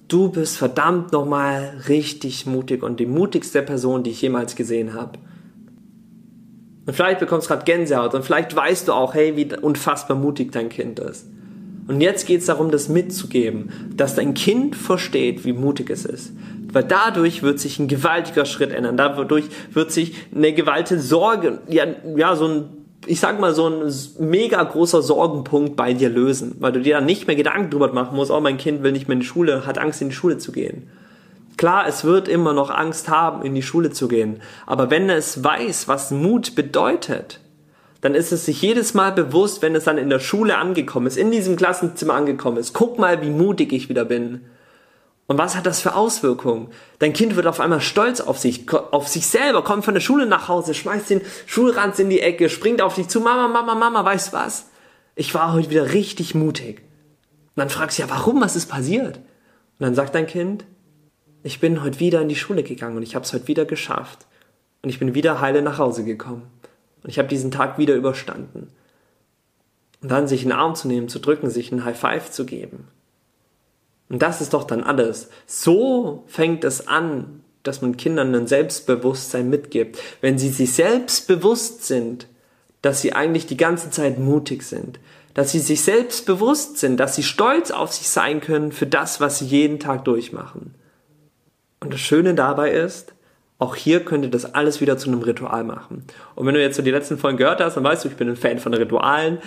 du 0.08 0.28
bist 0.28 0.58
verdammt 0.58 1.12
nochmal 1.12 1.82
richtig 1.88 2.44
mutig 2.44 2.82
und 2.82 3.00
die 3.00 3.06
mutigste 3.06 3.62
Person, 3.62 4.02
die 4.02 4.10
ich 4.10 4.20
jemals 4.20 4.54
gesehen 4.54 4.92
habe. 4.92 5.18
Und 6.84 6.92
vielleicht 6.92 7.20
bekommst 7.20 7.48
du 7.48 7.54
gerade 7.54 7.64
Gänsehaut 7.64 8.14
und 8.14 8.22
vielleicht 8.22 8.54
weißt 8.54 8.86
du 8.86 8.92
auch, 8.92 9.14
hey, 9.14 9.34
wie 9.34 9.56
unfassbar 9.56 10.18
mutig 10.18 10.52
dein 10.52 10.68
Kind 10.68 10.98
ist. 10.98 11.26
Und 11.86 12.02
jetzt 12.02 12.26
geht 12.26 12.40
es 12.40 12.46
darum, 12.46 12.70
das 12.70 12.90
mitzugeben, 12.90 13.70
dass 13.96 14.14
dein 14.14 14.34
Kind 14.34 14.76
versteht, 14.76 15.46
wie 15.46 15.54
mutig 15.54 15.88
es 15.88 16.04
ist. 16.04 16.32
Weil 16.72 16.84
dadurch 16.84 17.42
wird 17.42 17.58
sich 17.58 17.78
ein 17.78 17.88
gewaltiger 17.88 18.44
Schritt 18.44 18.72
ändern. 18.72 18.96
Dadurch 18.96 19.46
wird 19.72 19.90
sich 19.90 20.14
eine 20.34 20.52
gewaltige 20.52 21.00
Sorge, 21.00 21.60
ja, 21.68 21.84
ja, 22.16 22.36
so 22.36 22.46
ein, 22.46 22.64
ich 23.06 23.20
sag 23.20 23.40
mal, 23.40 23.54
so 23.54 23.68
ein 23.68 23.92
mega 24.18 24.62
großer 24.62 25.02
Sorgenpunkt 25.02 25.76
bei 25.76 25.94
dir 25.94 26.10
lösen. 26.10 26.56
Weil 26.60 26.72
du 26.72 26.80
dir 26.80 26.96
dann 26.96 27.06
nicht 27.06 27.26
mehr 27.26 27.36
Gedanken 27.36 27.70
drüber 27.70 27.92
machen 27.92 28.16
musst, 28.16 28.30
oh, 28.30 28.40
mein 28.40 28.58
Kind 28.58 28.82
will 28.82 28.92
nicht 28.92 29.08
mehr 29.08 29.14
in 29.14 29.20
die 29.20 29.26
Schule, 29.26 29.66
hat 29.66 29.78
Angst 29.78 30.02
in 30.02 30.10
die 30.10 30.14
Schule 30.14 30.38
zu 30.38 30.52
gehen. 30.52 30.88
Klar, 31.56 31.88
es 31.88 32.04
wird 32.04 32.28
immer 32.28 32.52
noch 32.52 32.70
Angst 32.70 33.08
haben, 33.08 33.42
in 33.42 33.54
die 33.54 33.62
Schule 33.62 33.90
zu 33.90 34.06
gehen. 34.06 34.40
Aber 34.66 34.90
wenn 34.90 35.10
es 35.10 35.42
weiß, 35.42 35.88
was 35.88 36.12
Mut 36.12 36.54
bedeutet, 36.54 37.40
dann 38.00 38.14
ist 38.14 38.30
es 38.30 38.44
sich 38.44 38.62
jedes 38.62 38.94
Mal 38.94 39.10
bewusst, 39.10 39.60
wenn 39.60 39.74
es 39.74 39.84
dann 39.84 39.98
in 39.98 40.08
der 40.08 40.20
Schule 40.20 40.56
angekommen 40.56 41.08
ist, 41.08 41.16
in 41.16 41.32
diesem 41.32 41.56
Klassenzimmer 41.56 42.14
angekommen 42.14 42.58
ist. 42.58 42.74
Guck 42.74 42.98
mal, 42.98 43.22
wie 43.22 43.30
mutig 43.30 43.72
ich 43.72 43.88
wieder 43.88 44.04
bin. 44.04 44.42
Und 45.28 45.36
was 45.36 45.54
hat 45.54 45.66
das 45.66 45.82
für 45.82 45.94
Auswirkungen? 45.94 46.70
Dein 47.00 47.12
Kind 47.12 47.36
wird 47.36 47.46
auf 47.46 47.60
einmal 47.60 47.82
stolz 47.82 48.22
auf 48.22 48.38
sich, 48.38 48.72
auf 48.72 49.08
sich 49.08 49.26
selber, 49.26 49.62
kommt 49.62 49.84
von 49.84 49.92
der 49.92 50.00
Schule 50.00 50.24
nach 50.24 50.48
Hause, 50.48 50.72
schmeißt 50.72 51.10
den 51.10 51.20
Schulranz 51.44 51.98
in 51.98 52.08
die 52.08 52.20
Ecke, 52.20 52.48
springt 52.48 52.80
auf 52.80 52.94
dich 52.94 53.08
zu, 53.08 53.20
Mama, 53.20 53.46
Mama, 53.46 53.74
Mama, 53.74 54.02
weißt 54.02 54.32
was? 54.32 54.70
Ich 55.16 55.34
war 55.34 55.52
heute 55.52 55.68
wieder 55.68 55.92
richtig 55.92 56.34
mutig. 56.34 56.78
Und 56.78 57.56
dann 57.56 57.68
fragst 57.68 57.98
du 57.98 58.02
ja, 58.02 58.10
warum, 58.10 58.40
was 58.40 58.56
ist 58.56 58.70
passiert? 58.70 59.18
Und 59.18 59.80
dann 59.80 59.94
sagt 59.94 60.14
dein 60.14 60.26
Kind, 60.26 60.64
ich 61.42 61.60
bin 61.60 61.82
heute 61.82 62.00
wieder 62.00 62.22
in 62.22 62.30
die 62.30 62.34
Schule 62.34 62.62
gegangen 62.62 62.96
und 62.96 63.02
ich 63.02 63.14
habe 63.14 63.26
es 63.26 63.32
heute 63.34 63.48
wieder 63.48 63.66
geschafft. 63.66 64.26
Und 64.80 64.88
ich 64.88 64.98
bin 64.98 65.14
wieder 65.14 65.42
heile 65.42 65.60
nach 65.60 65.76
Hause 65.76 66.04
gekommen. 66.04 66.48
Und 67.02 67.10
ich 67.10 67.18
habe 67.18 67.28
diesen 67.28 67.50
Tag 67.50 67.76
wieder 67.76 67.94
überstanden. 67.94 68.70
Und 70.00 70.10
dann 70.10 70.26
sich 70.26 70.42
einen 70.42 70.52
Arm 70.52 70.74
zu 70.74 70.88
nehmen, 70.88 71.10
zu 71.10 71.18
drücken, 71.18 71.50
sich 71.50 71.70
einen 71.70 71.84
High 71.84 71.98
Five 71.98 72.30
zu 72.30 72.46
geben 72.46 72.88
und 74.08 74.22
das 74.22 74.40
ist 74.40 74.54
doch 74.54 74.64
dann 74.64 74.82
alles. 74.82 75.28
So 75.46 76.24
fängt 76.26 76.64
es 76.64 76.88
an, 76.88 77.42
dass 77.62 77.82
man 77.82 77.96
Kindern 77.96 78.34
ein 78.34 78.46
Selbstbewusstsein 78.46 79.50
mitgibt. 79.50 79.98
Wenn 80.20 80.38
sie 80.38 80.48
sich 80.48 80.72
selbst 80.72 81.28
bewusst 81.28 81.84
sind, 81.84 82.26
dass 82.82 83.02
sie 83.02 83.12
eigentlich 83.12 83.46
die 83.46 83.56
ganze 83.56 83.90
Zeit 83.90 84.18
mutig 84.18 84.62
sind, 84.62 84.98
dass 85.34 85.52
sie 85.52 85.58
sich 85.58 85.82
selbst 85.82 86.26
bewusst 86.26 86.78
sind, 86.78 86.98
dass 86.98 87.14
sie 87.14 87.22
stolz 87.22 87.70
auf 87.70 87.92
sich 87.92 88.08
sein 88.08 88.40
können 88.40 88.72
für 88.72 88.86
das, 88.86 89.20
was 89.20 89.38
sie 89.38 89.46
jeden 89.46 89.78
Tag 89.78 90.04
durchmachen. 90.04 90.74
Und 91.80 91.92
das 91.92 92.00
Schöne 92.00 92.34
dabei 92.34 92.72
ist, 92.72 93.12
auch 93.58 93.74
hier 93.74 94.04
könnt 94.04 94.24
ihr 94.24 94.30
das 94.30 94.54
alles 94.54 94.80
wieder 94.80 94.98
zu 94.98 95.10
einem 95.10 95.22
Ritual 95.22 95.64
machen. 95.64 96.04
Und 96.34 96.46
wenn 96.46 96.54
du 96.54 96.62
jetzt 96.62 96.76
so 96.76 96.82
die 96.82 96.92
letzten 96.92 97.18
Folgen 97.18 97.38
gehört 97.38 97.60
hast, 97.60 97.76
dann 97.76 97.84
weißt 97.84 98.04
du, 98.04 98.08
ich 98.08 98.16
bin 98.16 98.28
ein 98.28 98.36
Fan 98.36 98.58
von 98.58 98.72
Ritualen 98.72 99.38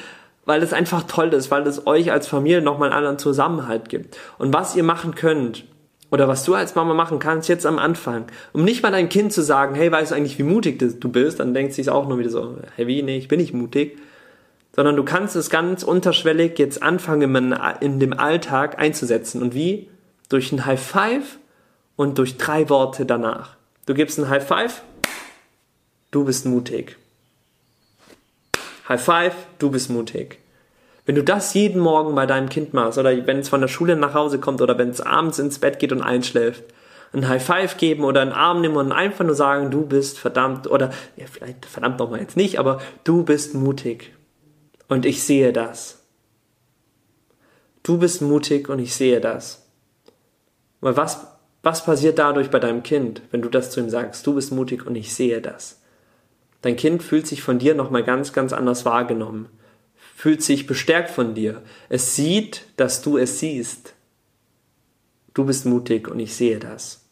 weil 0.46 0.64
es 0.64 0.74
einfach 0.74 1.04
toll 1.04 1.34
ist, 1.34 1.52
weil 1.52 1.66
es 1.68 1.86
euch 1.88 2.12
als 2.12 2.28
Familie 2.28 2.62
nochmal 2.62 2.90
einen 2.90 2.98
anderen 2.98 3.20
Zusammenhalt 3.20 3.90
gibt. 3.90 4.18
Und 4.38 4.54
was 4.54 4.76
ihr 4.76 4.84
machen 4.84 5.16
könnt, 5.16 5.66
oder 6.12 6.28
was 6.28 6.44
du 6.44 6.54
als 6.54 6.76
Mama 6.76 6.94
machen 6.94 7.20
kannst 7.20 7.48
jetzt 7.48 7.66
am 7.66 7.80
Anfang, 7.80 8.26
um 8.52 8.66
nicht 8.66 8.84
mal 8.84 8.92
dein 8.92 9.10
Kind 9.10 9.32
zu 9.32 9.42
sagen, 9.42 9.76
hey, 9.76 9.92
weißt 9.92 10.12
du 10.12 10.16
eigentlich, 10.16 10.38
wie 10.38 10.44
mutig 10.44 10.78
du 10.78 11.10
bist, 11.10 11.40
dann 11.40 11.54
denkt 11.54 11.74
sich 11.74 11.90
auch 11.90 12.08
nur 12.08 12.20
wieder 12.20 12.30
so, 12.30 12.58
hey, 12.76 12.86
wie, 12.86 13.02
nee, 13.02 13.18
ich 13.18 13.30
bin 13.30 13.40
nicht 13.40 13.54
mutig, 13.54 13.98
sondern 14.76 14.98
du 14.98 15.04
kannst 15.04 15.36
es 15.38 15.50
ganz 15.50 15.84
unterschwellig 15.84 16.60
jetzt 16.60 16.84
anfangen, 16.84 17.56
in 17.80 18.00
dem 18.00 18.14
Alltag 18.14 18.78
einzusetzen. 18.78 19.42
Und 19.42 19.54
wie? 19.54 19.90
Durch 20.30 20.52
ein 20.52 20.66
High 20.66 20.82
Five 20.82 21.40
und 21.96 22.18
durch 22.18 22.38
drei 22.38 22.70
Worte 22.70 23.06
danach. 23.06 23.56
Du 23.86 23.94
gibst 23.94 24.20
ein 24.20 24.30
High 24.30 24.46
Five, 24.46 24.84
du 26.12 26.26
bist 26.26 26.46
mutig. 26.46 26.98
High 28.92 29.02
Five, 29.02 29.36
du 29.58 29.72
bist 29.72 29.90
mutig. 29.90 30.40
Wenn 31.06 31.16
du 31.16 31.24
das 31.24 31.54
jeden 31.54 31.80
Morgen 31.80 32.14
bei 32.14 32.26
deinem 32.26 32.50
Kind 32.50 32.74
machst 32.74 32.98
oder 32.98 33.26
wenn 33.26 33.40
es 33.40 33.48
von 33.48 33.62
der 33.62 33.70
Schule 33.70 33.96
nach 33.96 34.14
Hause 34.14 34.38
kommt 34.38 34.62
oder 34.62 34.78
wenn 34.78 34.90
es 34.90 35.00
abends 35.00 35.40
ins 35.40 35.60
Bett 35.60 35.80
geht 35.80 35.94
und 35.94 36.02
einschläft, 36.02 36.66
ein 37.14 37.30
High 37.30 37.42
Five 37.42 37.78
geben 37.78 38.04
oder 38.04 38.20
einen 38.20 38.34
Arm 38.34 38.60
nehmen 38.60 38.76
und 38.76 38.92
einfach 38.92 39.24
nur 39.24 39.36
sagen, 39.36 39.72
du 39.72 39.86
bist 39.86 40.20
verdammt 40.20 40.70
oder 40.70 40.92
ja, 41.16 41.26
vielleicht 41.26 41.66
verdammt 41.66 42.00
nochmal 42.00 42.20
jetzt 42.20 42.36
nicht, 42.36 42.60
aber 42.60 42.82
du 43.06 43.24
bist 43.24 43.54
mutig 43.54 44.12
und 44.90 45.06
ich 45.06 45.24
sehe 45.24 45.54
das. 45.54 46.04
Du 47.84 47.98
bist 47.98 48.22
mutig 48.22 48.68
und 48.68 48.80
ich 48.80 48.94
sehe 48.94 49.22
das. 49.22 49.70
Weil 50.82 50.98
was, 50.98 51.28
was 51.64 51.86
passiert 51.86 52.20
dadurch 52.20 52.50
bei 52.50 52.60
deinem 52.60 52.84
Kind, 52.84 53.22
wenn 53.32 53.42
du 53.42 53.48
das 53.48 53.72
zu 53.72 53.80
ihm 53.80 53.90
sagst? 53.90 54.28
Du 54.28 54.36
bist 54.36 54.52
mutig 54.52 54.86
und 54.86 54.96
ich 54.96 55.16
sehe 55.16 55.40
das. 55.40 55.81
Dein 56.62 56.76
Kind 56.76 57.04
fühlt 57.04 57.28
sich 57.28 57.42
von 57.42 57.60
dir 57.60 57.76
nochmal 57.76 58.04
ganz, 58.04 58.34
ganz 58.34 58.54
anders 58.54 58.86
wahrgenommen 58.86 59.48
fühlt 60.22 60.44
sich 60.44 60.68
bestärkt 60.68 61.10
von 61.10 61.34
dir. 61.34 61.64
Es 61.90 62.16
sieht, 62.16 62.66
dass 62.78 63.02
du 63.02 63.18
es 63.18 63.40
siehst. 63.40 63.96
Du 65.34 65.46
bist 65.46 65.66
mutig 65.66 66.08
und 66.08 66.20
ich 66.20 66.36
sehe 66.36 66.60
das. 66.60 67.06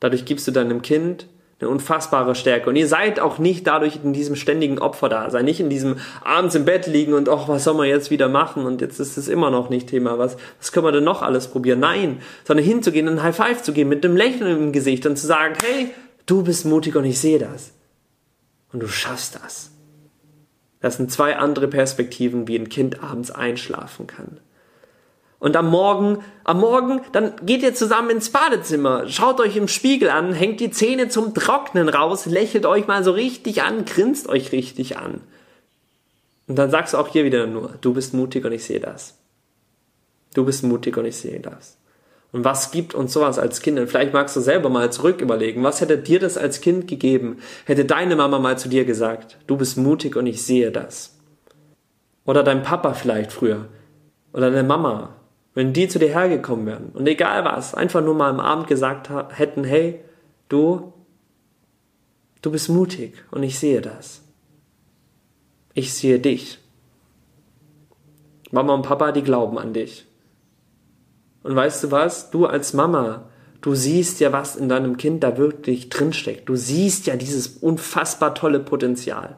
Dadurch 0.00 0.24
gibst 0.24 0.48
du 0.48 0.50
deinem 0.50 0.82
Kind 0.82 1.28
eine 1.60 1.70
unfassbare 1.70 2.34
Stärke. 2.34 2.68
Und 2.68 2.74
ihr 2.74 2.88
seid 2.88 3.20
auch 3.20 3.38
nicht 3.38 3.68
dadurch 3.68 4.00
in 4.02 4.12
diesem 4.12 4.34
ständigen 4.34 4.80
Opfer 4.80 5.08
da 5.08 5.30
sein, 5.30 5.44
nicht 5.44 5.60
in 5.60 5.70
diesem 5.70 5.98
abends 6.24 6.56
im 6.56 6.64
Bett 6.64 6.88
liegen 6.88 7.14
und 7.14 7.28
ach, 7.28 7.46
was 7.46 7.62
soll 7.62 7.74
man 7.74 7.86
jetzt 7.86 8.10
wieder 8.10 8.28
machen 8.28 8.66
und 8.66 8.80
jetzt 8.80 8.98
ist 8.98 9.16
es 9.16 9.28
immer 9.28 9.52
noch 9.52 9.70
nicht 9.70 9.88
Thema, 9.88 10.18
was, 10.18 10.36
was 10.58 10.72
können 10.72 10.84
wir 10.84 10.92
denn 10.92 11.04
noch 11.04 11.22
alles 11.22 11.46
probieren? 11.46 11.78
Nein, 11.78 12.20
sondern 12.42 12.66
hinzugehen, 12.66 13.08
ein 13.08 13.22
High 13.22 13.36
Five 13.36 13.62
zu 13.62 13.72
geben 13.72 13.90
mit 13.90 14.04
einem 14.04 14.16
Lächeln 14.16 14.64
im 14.64 14.72
Gesicht 14.72 15.06
und 15.06 15.16
zu 15.16 15.28
sagen, 15.28 15.54
hey, 15.64 15.90
du 16.26 16.42
bist 16.42 16.66
mutig 16.66 16.96
und 16.96 17.04
ich 17.04 17.20
sehe 17.20 17.38
das. 17.38 17.75
Und 18.76 18.80
du 18.80 18.88
schaffst 18.88 19.36
das. 19.36 19.70
Das 20.82 20.98
sind 20.98 21.10
zwei 21.10 21.38
andere 21.38 21.66
Perspektiven, 21.66 22.46
wie 22.46 22.58
ein 22.58 22.68
Kind 22.68 23.02
abends 23.02 23.30
einschlafen 23.30 24.06
kann. 24.06 24.38
Und 25.38 25.56
am 25.56 25.70
Morgen, 25.70 26.18
am 26.44 26.60
Morgen, 26.60 27.00
dann 27.12 27.32
geht 27.46 27.62
ihr 27.62 27.74
zusammen 27.74 28.10
ins 28.10 28.28
Badezimmer, 28.28 29.08
schaut 29.08 29.40
euch 29.40 29.56
im 29.56 29.66
Spiegel 29.66 30.10
an, 30.10 30.34
hängt 30.34 30.60
die 30.60 30.70
Zähne 30.70 31.08
zum 31.08 31.32
Trocknen 31.32 31.88
raus, 31.88 32.26
lächelt 32.26 32.66
euch 32.66 32.86
mal 32.86 33.02
so 33.02 33.12
richtig 33.12 33.62
an, 33.62 33.86
grinst 33.86 34.28
euch 34.28 34.52
richtig 34.52 34.98
an. 34.98 35.22
Und 36.46 36.56
dann 36.56 36.70
sagst 36.70 36.92
du 36.92 36.98
auch 36.98 37.08
hier 37.08 37.24
wieder 37.24 37.46
nur, 37.46 37.78
du 37.80 37.94
bist 37.94 38.12
mutig 38.12 38.44
und 38.44 38.52
ich 38.52 38.66
sehe 38.66 38.80
das. 38.80 39.16
Du 40.34 40.44
bist 40.44 40.64
mutig 40.64 40.98
und 40.98 41.06
ich 41.06 41.16
sehe 41.16 41.40
das. 41.40 41.78
Und 42.36 42.44
was 42.44 42.70
gibt 42.70 42.94
uns 42.94 43.12
sowas 43.12 43.38
als 43.38 43.62
Kinder? 43.62 43.86
Vielleicht 43.86 44.12
magst 44.12 44.36
du 44.36 44.40
selber 44.40 44.68
mal 44.68 44.92
zurück 44.92 45.20
überlegen, 45.20 45.62
was 45.62 45.80
hätte 45.80 45.98
dir 45.98 46.20
das 46.20 46.36
als 46.36 46.60
Kind 46.60 46.86
gegeben? 46.86 47.38
Hätte 47.64 47.84
deine 47.84 48.14
Mama 48.14 48.38
mal 48.38 48.58
zu 48.58 48.68
dir 48.68 48.84
gesagt, 48.84 49.38
du 49.46 49.56
bist 49.56 49.76
mutig 49.78 50.16
und 50.16 50.26
ich 50.26 50.44
sehe 50.44 50.70
das. 50.70 51.16
Oder 52.24 52.42
dein 52.42 52.62
Papa 52.62 52.94
vielleicht 52.94 53.32
früher. 53.32 53.66
Oder 54.32 54.50
deine 54.50 54.68
Mama 54.68 55.16
wenn 55.56 55.72
die 55.72 55.88
zu 55.88 55.98
dir 55.98 56.10
hergekommen 56.10 56.66
wären 56.66 56.90
und 56.90 57.08
egal 57.08 57.46
was, 57.46 57.74
einfach 57.74 58.04
nur 58.04 58.14
mal 58.14 58.28
am 58.28 58.40
Abend 58.40 58.66
gesagt 58.66 59.08
hätten, 59.30 59.64
hey, 59.64 60.00
du, 60.50 60.92
du 62.42 62.50
bist 62.50 62.68
mutig 62.68 63.14
und 63.30 63.42
ich 63.42 63.58
sehe 63.58 63.80
das. 63.80 64.22
Ich 65.72 65.94
sehe 65.94 66.20
dich. 66.20 66.58
Mama 68.50 68.74
und 68.74 68.82
Papa, 68.82 69.12
die 69.12 69.22
glauben 69.22 69.58
an 69.58 69.72
dich. 69.72 70.06
Und 71.46 71.54
weißt 71.54 71.84
du 71.84 71.90
was? 71.92 72.30
Du 72.30 72.46
als 72.46 72.72
Mama, 72.72 73.28
du 73.60 73.76
siehst 73.76 74.18
ja, 74.18 74.32
was 74.32 74.56
in 74.56 74.68
deinem 74.68 74.96
Kind 74.96 75.22
da 75.22 75.38
wirklich 75.38 75.90
drinsteckt. 75.90 76.48
Du 76.48 76.56
siehst 76.56 77.06
ja 77.06 77.14
dieses 77.14 77.46
unfassbar 77.46 78.34
tolle 78.34 78.58
Potenzial. 78.58 79.36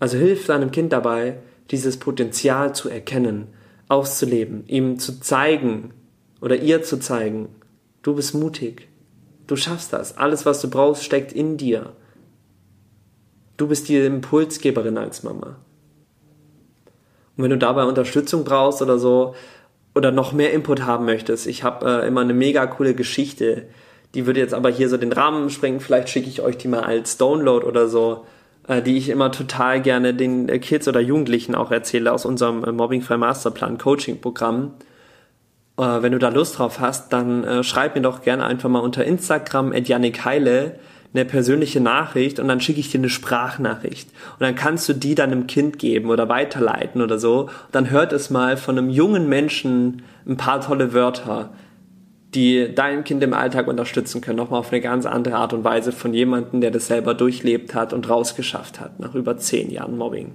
Also 0.00 0.18
hilf 0.18 0.46
deinem 0.46 0.72
Kind 0.72 0.92
dabei, 0.92 1.38
dieses 1.70 1.96
Potenzial 1.96 2.74
zu 2.74 2.88
erkennen 2.88 3.46
auszuleben, 3.86 4.64
ihm 4.66 4.98
zu 4.98 5.20
zeigen 5.20 5.92
oder 6.40 6.56
ihr 6.56 6.82
zu 6.82 6.98
zeigen, 6.98 7.50
du 8.02 8.16
bist 8.16 8.34
mutig, 8.34 8.88
du 9.46 9.54
schaffst 9.54 9.92
das, 9.92 10.16
alles, 10.16 10.44
was 10.44 10.60
du 10.60 10.68
brauchst, 10.68 11.04
steckt 11.04 11.32
in 11.32 11.56
dir. 11.56 11.92
Du 13.58 13.68
bist 13.68 13.88
die 13.88 13.98
Impulsgeberin 13.98 14.98
als 14.98 15.22
Mama. 15.22 15.58
Und 17.36 17.44
wenn 17.44 17.50
du 17.50 17.58
dabei 17.58 17.84
Unterstützung 17.84 18.42
brauchst 18.42 18.82
oder 18.82 18.98
so, 18.98 19.34
oder 19.94 20.10
noch 20.10 20.32
mehr 20.32 20.52
Input 20.52 20.82
haben 20.82 21.04
möchtest, 21.04 21.46
ich 21.46 21.62
habe 21.64 22.02
äh, 22.02 22.08
immer 22.08 22.22
eine 22.22 22.34
mega 22.34 22.66
coole 22.66 22.94
Geschichte, 22.94 23.66
die 24.14 24.26
würde 24.26 24.40
jetzt 24.40 24.54
aber 24.54 24.70
hier 24.70 24.88
so 24.88 24.96
den 24.96 25.12
Rahmen 25.12 25.50
sprengen, 25.50 25.80
vielleicht 25.80 26.08
schicke 26.08 26.28
ich 26.28 26.42
euch 26.42 26.56
die 26.56 26.68
mal 26.68 26.82
als 26.82 27.16
Download 27.16 27.66
oder 27.66 27.88
so 27.88 28.24
äh, 28.68 28.80
die 28.80 28.96
ich 28.96 29.08
immer 29.08 29.32
total 29.32 29.80
gerne 29.80 30.14
den 30.14 30.48
äh, 30.48 30.58
Kids 30.60 30.86
oder 30.86 31.00
Jugendlichen 31.00 31.54
auch 31.54 31.72
erzähle 31.72 32.12
aus 32.12 32.24
unserem 32.24 32.62
äh, 32.62 32.70
Mobbingfrei 32.70 33.16
Masterplan 33.16 33.78
Coaching 33.78 34.20
Programm. 34.20 34.74
wenn 35.76 36.12
du 36.12 36.18
da 36.18 36.28
Lust 36.28 36.58
drauf 36.58 36.80
hast, 36.80 37.12
dann 37.14 37.64
schreib 37.64 37.96
mir 37.96 38.02
doch 38.02 38.20
gerne 38.22 38.44
einfach 38.44 38.68
mal 38.68 38.80
unter 38.80 39.04
Instagram 39.04 39.72
at 39.72 39.88
Yannick 39.88 40.22
Heile 40.24 40.78
eine 41.14 41.24
persönliche 41.24 41.80
Nachricht 41.80 42.40
und 42.40 42.48
dann 42.48 42.60
schicke 42.60 42.80
ich 42.80 42.90
dir 42.90 42.98
eine 42.98 43.10
Sprachnachricht. 43.10 44.08
Und 44.32 44.40
dann 44.40 44.54
kannst 44.54 44.88
du 44.88 44.94
die 44.94 45.14
deinem 45.14 45.46
Kind 45.46 45.78
geben 45.78 46.08
oder 46.10 46.28
weiterleiten 46.28 47.02
oder 47.02 47.18
so. 47.18 47.42
Und 47.42 47.50
dann 47.72 47.90
hört 47.90 48.12
es 48.12 48.30
mal 48.30 48.56
von 48.56 48.78
einem 48.78 48.88
jungen 48.88 49.28
Menschen 49.28 50.02
ein 50.26 50.36
paar 50.36 50.60
tolle 50.60 50.94
Wörter 50.94 51.50
die 52.34 52.74
dein 52.74 53.04
Kind 53.04 53.22
im 53.22 53.34
Alltag 53.34 53.68
unterstützen 53.68 54.20
können, 54.20 54.38
nochmal 54.38 54.60
auf 54.60 54.72
eine 54.72 54.80
ganz 54.80 55.04
andere 55.04 55.36
Art 55.36 55.52
und 55.52 55.64
Weise 55.64 55.92
von 55.92 56.14
jemandem, 56.14 56.60
der 56.60 56.70
das 56.70 56.86
selber 56.86 57.14
durchlebt 57.14 57.74
hat 57.74 57.92
und 57.92 58.08
rausgeschafft 58.08 58.80
hat, 58.80 59.00
nach 59.00 59.14
über 59.14 59.36
zehn 59.36 59.70
Jahren 59.70 59.98
Mobbing. 59.98 60.32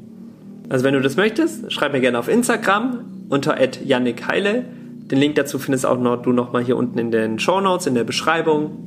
Also 0.69 0.83
wenn 0.83 0.93
du 0.93 1.01
das 1.01 1.15
möchtest, 1.15 1.71
schreib 1.71 1.93
mir 1.93 2.01
gerne 2.01 2.19
auf 2.19 2.27
Instagram 2.27 2.99
unter 3.29 3.57
@yannickheile. 3.83 4.65
Den 5.09 5.19
Link 5.19 5.35
dazu 5.35 5.57
findest 5.57 5.85
auch 5.85 5.99
noch, 5.99 6.21
du 6.21 6.33
nochmal 6.33 6.63
hier 6.63 6.77
unten 6.77 6.99
in 6.99 7.11
den 7.11 7.39
Show 7.39 7.61
Notes 7.61 7.87
in 7.87 7.95
der 7.95 8.03
Beschreibung. 8.03 8.86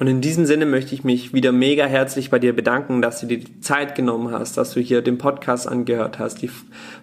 Und 0.00 0.06
in 0.06 0.22
diesem 0.22 0.46
Sinne 0.46 0.64
möchte 0.64 0.94
ich 0.94 1.04
mich 1.04 1.34
wieder 1.34 1.52
mega 1.52 1.84
herzlich 1.84 2.30
bei 2.30 2.38
dir 2.38 2.56
bedanken, 2.56 3.02
dass 3.02 3.20
du 3.20 3.26
dir 3.26 3.38
die 3.38 3.60
Zeit 3.60 3.94
genommen 3.94 4.32
hast, 4.32 4.56
dass 4.56 4.72
du 4.72 4.80
hier 4.80 5.02
den 5.02 5.18
Podcast 5.18 5.68
angehört 5.68 6.18
hast, 6.18 6.40
die 6.40 6.50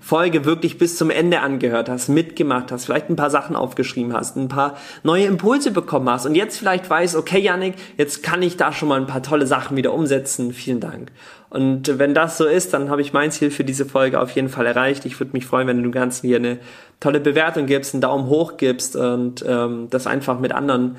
Folge 0.02 0.46
wirklich 0.46 0.80
bis 0.80 0.98
zum 0.98 1.12
Ende 1.12 1.42
angehört 1.42 1.90
hast, 1.90 2.10
mitgemacht 2.10 2.72
hast, 2.72 2.86
vielleicht 2.86 3.12
ein 3.12 3.16
paar 3.16 3.30
Sachen 3.30 3.56
aufgeschrieben 3.56 4.14
hast, 4.14 4.36
ein 4.36 4.48
paar 4.48 4.78
neue 5.04 5.26
Impulse 5.26 5.70
bekommen 5.70 6.10
hast 6.10 6.26
und 6.26 6.34
jetzt 6.34 6.58
vielleicht 6.58 6.90
weißt, 6.90 7.16
okay, 7.16 7.38
Yannick, 7.38 7.76
jetzt 7.98 8.24
kann 8.24 8.42
ich 8.42 8.58
da 8.58 8.74
schon 8.74 8.90
mal 8.90 9.00
ein 9.00 9.06
paar 9.06 9.22
tolle 9.22 9.46
Sachen 9.46 9.78
wieder 9.78 9.94
umsetzen. 9.94 10.52
Vielen 10.52 10.80
Dank. 10.80 11.12
Und 11.52 12.00
wenn 12.00 12.16
das 12.16 12.40
so 12.40 12.46
ist, 12.46 12.74
dann 12.74 12.90
habe 12.90 13.02
ich 13.02 13.14
mein 13.14 13.30
Ziel 13.30 13.52
für 13.52 13.64
diese 13.64 13.86
Folge 13.86 14.20
auf 14.20 14.32
jeden 14.32 14.50
Fall 14.50 14.66
erreicht. 14.66 15.06
Ich 15.06 15.20
würde 15.20 15.34
mich 15.34 15.46
freuen, 15.46 15.68
wenn 15.68 15.78
du 15.78 15.84
dem 15.84 15.92
Ganzen 15.92 16.26
hier 16.26 16.38
eine 16.38 16.58
tolle 17.00 17.20
Bewertung 17.20 17.68
gibst, 17.68 17.94
einen 17.94 18.02
Daumen 18.02 18.28
hoch 18.28 18.58
gibst 18.58 18.96
und 18.96 19.46
ähm, 19.48 19.86
das 19.92 20.08
einfach 20.08 20.40
mit 20.40 20.52
anderen 20.52 20.96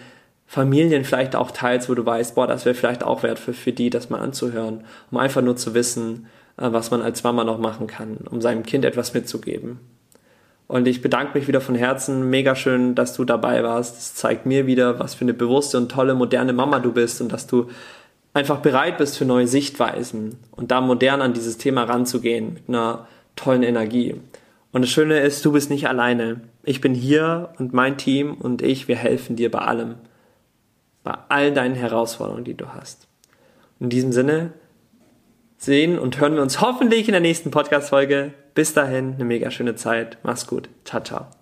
Familien 0.50 1.05
vielleicht 1.05 1.37
auch 1.37 1.50
teils, 1.50 1.90
wo 1.90 1.95
du 1.95 2.07
weißt, 2.07 2.35
boah, 2.35 2.47
das 2.47 2.64
wäre 2.64 2.75
vielleicht 2.75 3.05
auch 3.05 3.23
wert 3.23 3.38
für, 3.38 3.52
für 3.52 3.73
die, 3.73 3.90
das 3.90 4.09
mal 4.09 4.21
anzuhören, 4.21 4.85
um 5.11 5.19
einfach 5.19 5.43
nur 5.43 5.57
zu 5.57 5.75
wissen, 5.75 6.26
äh, 6.57 6.73
was 6.73 6.90
man 6.90 7.02
als 7.02 7.23
Mama 7.23 7.45
noch 7.45 7.59
machen 7.59 7.87
kann, 7.87 8.17
um 8.31 8.40
seinem 8.40 8.62
Kind 8.62 8.87
etwas 8.87 9.12
mitzugeben. 9.12 9.78
Und 10.67 10.88
ich 10.88 11.02
bedanke 11.02 11.37
mich 11.37 11.49
wieder 11.49 11.61
von 11.61 11.75
Herzen. 11.75 12.31
Mega 12.31 12.57
schön, 12.57 12.95
dass 12.95 13.14
du 13.14 13.26
dabei 13.26 13.62
warst. 13.62 13.99
Es 13.99 14.14
zeigt 14.14 14.47
mir 14.47 14.67
wieder, 14.67 14.99
was 14.99 15.14
für 15.14 15.23
eine 15.23 15.35
bewusste 15.35 15.76
und 15.76 15.90
tolle, 15.90 16.14
moderne 16.14 16.55
Mama 16.55 16.78
du 16.78 16.93
bist 16.93 17.21
und 17.21 17.31
dass 17.31 17.47
du 17.47 17.69
einfach 18.33 18.61
bereit 18.61 18.97
bist 18.97 19.19
für 19.19 19.26
neue 19.26 19.47
Sichtweisen 19.47 20.38
und 20.52 20.71
da 20.71 20.81
modern 20.81 21.21
an 21.21 21.35
dieses 21.35 21.59
Thema 21.59 21.85
ranzugehen 21.85 22.55
mit 22.55 22.69
einer 22.69 23.07
tollen 23.37 23.62
Energie. 23.62 24.14
Und 24.73 24.83
das 24.83 24.90
Schöne 24.90 25.21
ist, 25.21 25.45
du 25.45 25.52
bist 25.52 25.69
nicht 25.69 25.88
alleine. 25.88 26.40
Ich 26.62 26.81
bin 26.81 26.95
hier 26.95 27.50
und 27.59 27.75
mein 27.75 27.99
Team 27.99 28.33
und 28.35 28.62
ich, 28.62 28.88
wir 28.88 28.97
helfen 28.97 29.37
dir 29.37 29.50
bei 29.50 29.61
allem 29.61 29.97
bei 31.09 31.17
all 31.31 31.53
deinen 31.53 31.75
Herausforderungen, 31.75 32.45
die 32.45 32.55
du 32.55 32.75
hast. 32.75 33.09
In 33.81 33.88
diesem 33.88 34.12
Sinne 34.12 34.53
sehen 35.57 35.99
und 35.99 36.21
hören 36.21 36.35
wir 36.35 36.43
uns 36.43 36.61
hoffentlich 36.61 37.09
in 37.09 37.12
der 37.12 37.23
nächsten 37.23 37.50
Podcast-Folge. 37.50 38.35
Bis 38.53 38.75
dahin, 38.75 39.15
eine 39.15 39.25
mega 39.25 39.50
schöne 39.50 39.75
Zeit. 39.75 40.19
Mach's 40.23 40.47
gut. 40.47 40.69
Ciao, 40.85 41.03
ciao. 41.03 41.38